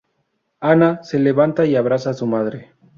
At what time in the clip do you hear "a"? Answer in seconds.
2.09-2.13